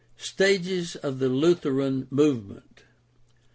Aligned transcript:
Stages 0.17 0.95
of 0.95 1.19
the 1.19 1.29
Lutheran 1.29 2.07
movement. 2.09 2.85